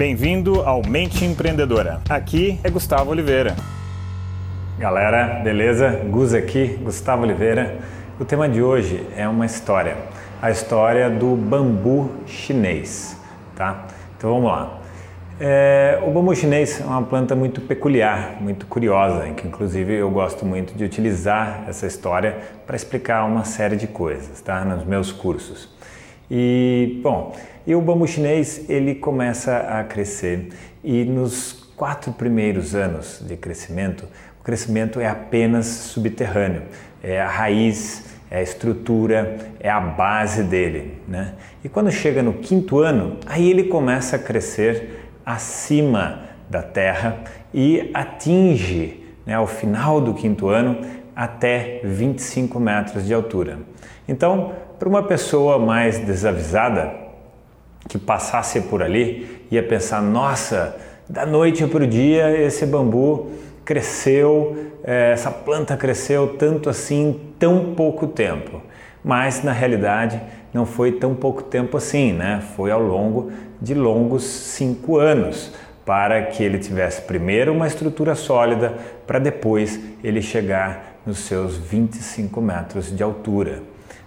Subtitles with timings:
[0.00, 2.00] Bem-vindo ao Mente Empreendedora.
[2.08, 3.54] Aqui é Gustavo Oliveira.
[4.78, 5.90] Galera, beleza?
[6.08, 7.76] Gus aqui, Gustavo Oliveira.
[8.18, 9.98] O tema de hoje é uma história,
[10.40, 13.14] a história do bambu chinês,
[13.54, 13.88] tá?
[14.16, 14.80] Então vamos lá.
[15.38, 20.46] É, o bambu chinês é uma planta muito peculiar, muito curiosa, que inclusive eu gosto
[20.46, 24.64] muito de utilizar essa história para explicar uma série de coisas, tá?
[24.64, 25.68] Nos meus cursos.
[26.30, 27.34] E, bom,
[27.66, 30.50] e o bambu chinês ele começa a crescer
[30.84, 34.06] e nos quatro primeiros anos de crescimento,
[34.40, 36.62] o crescimento é apenas subterrâneo,
[37.02, 41.34] é a raiz, é a estrutura, é a base dele, né?
[41.64, 47.90] E quando chega no quinto ano, aí ele começa a crescer acima da terra e
[47.92, 50.80] atinge, né, ao final do quinto ano,
[51.20, 53.58] até 25 metros de altura.
[54.08, 56.90] Então, para uma pessoa mais desavisada
[57.86, 60.74] que passasse por ali, ia pensar: nossa,
[61.06, 63.32] da noite para o dia esse bambu
[63.66, 68.62] cresceu, eh, essa planta cresceu tanto assim em tão pouco tempo.
[69.04, 70.18] Mas na realidade
[70.54, 72.42] não foi tão pouco tempo assim, né?
[72.56, 75.52] Foi ao longo de longos cinco anos
[75.84, 78.72] para que ele tivesse primeiro uma estrutura sólida
[79.06, 83.62] para depois ele chegar nos seus 25 metros de altura.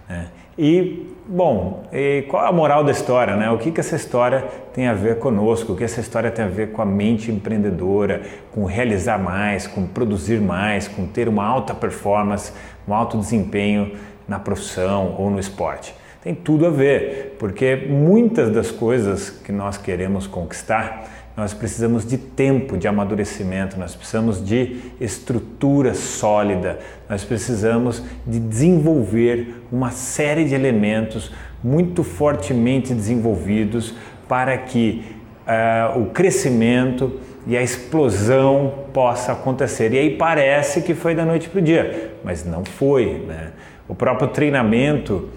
[0.08, 0.28] Né?
[0.56, 3.36] E, bom, e qual a moral da história?
[3.36, 3.50] Né?
[3.50, 5.72] O que, que essa história tem a ver conosco?
[5.72, 8.22] O que essa história tem a ver com a mente empreendedora,
[8.52, 12.52] com realizar mais, com produzir mais, com ter uma alta performance,
[12.86, 13.96] um alto desempenho
[14.28, 15.94] na profissão ou no esporte?
[16.22, 21.04] Tem tudo a ver, porque muitas das coisas que nós queremos conquistar
[21.36, 29.62] nós precisamos de tempo de amadurecimento, nós precisamos de estrutura sólida, nós precisamos de desenvolver
[29.70, 33.94] uma série de elementos muito fortemente desenvolvidos
[34.28, 35.04] para que
[35.46, 39.92] uh, o crescimento e a explosão possa acontecer.
[39.92, 43.24] E aí parece que foi da noite para o dia, mas não foi.
[43.26, 43.50] Né?
[43.88, 45.28] O próprio treinamento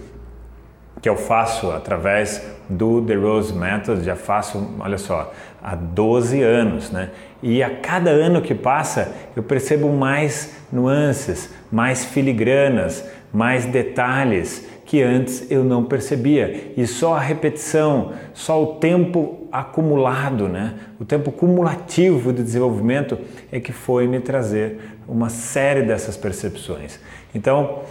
[1.01, 6.91] que eu faço através do The Rose Method, já faço, olha só, há 12 anos,
[6.91, 7.09] né?
[7.41, 15.03] E a cada ano que passa, eu percebo mais nuances, mais filigranas, mais detalhes que
[15.03, 16.73] antes eu não percebia.
[16.75, 20.75] E só a repetição, só o tempo acumulado, né?
[20.99, 23.17] O tempo cumulativo de desenvolvimento
[23.51, 26.99] é que foi me trazer uma série dessas percepções.
[27.35, 27.81] Então,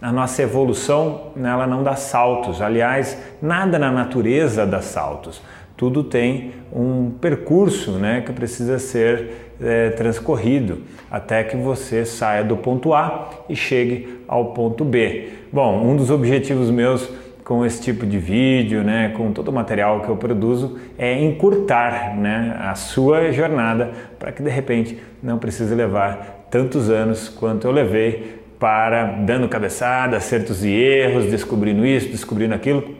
[0.00, 2.60] a nossa evolução ela não dá saltos.
[2.62, 5.42] Aliás, nada na natureza dá saltos.
[5.76, 12.56] Tudo tem um percurso né, que precisa ser é, transcorrido até que você saia do
[12.56, 15.30] ponto A e chegue ao ponto B.
[15.52, 17.08] Bom, um dos objetivos meus
[17.44, 22.14] com esse tipo de vídeo, né, com todo o material que eu produzo, é encurtar
[22.14, 27.72] né, a sua jornada para que de repente não precise levar tantos anos quanto eu
[27.72, 32.96] levei para dando cabeçada, acertos e erros, descobrindo isso, descobrindo aquilo,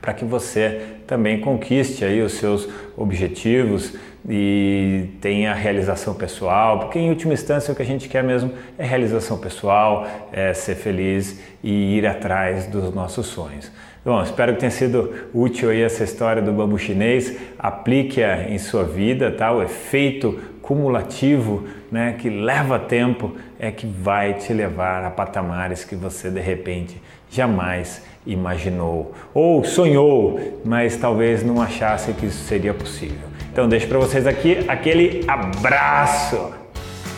[0.00, 3.94] para que você também conquiste aí os seus objetivos
[4.28, 8.84] e tenha realização pessoal, porque em última instância o que a gente quer mesmo é
[8.84, 13.70] realização pessoal, é ser feliz e ir atrás dos nossos sonhos.
[14.04, 17.36] Bom, espero que tenha sido útil aí essa história do bambu chinês.
[17.58, 19.52] Aplique-a em sua vida, tá?
[19.52, 20.38] O efeito
[20.68, 26.40] cumulativo, né, que leva tempo, é que vai te levar a patamares que você de
[26.40, 33.28] repente jamais imaginou ou sonhou, mas talvez não achasse que isso seria possível.
[33.50, 36.52] Então deixo para vocês aqui aquele abraço.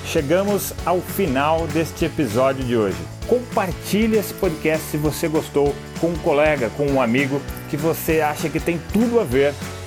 [0.04, 2.98] Chegamos ao final deste episódio de hoje.
[3.26, 8.48] Compartilhe esse podcast se você gostou com um colega, com um amigo que você acha
[8.48, 9.52] que tem tudo a ver